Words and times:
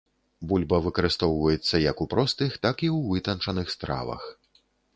Бульба 0.51 0.77
выкарыстоўваецца 0.85 1.81
як 1.83 2.01
у 2.07 2.09
простых, 2.15 2.51
так 2.65 2.77
і 2.89 2.91
ў 2.97 2.99
вытанчаных 3.13 3.67
стравах. 3.77 4.23